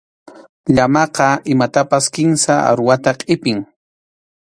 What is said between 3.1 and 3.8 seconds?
qʼipin.